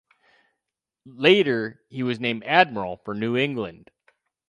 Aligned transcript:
Later 1.05 1.79
he 1.87 2.01
was 2.01 2.19
named 2.19 2.43
admiral 2.45 2.97
for 3.05 3.13
New 3.13 3.37
England. 3.37 3.91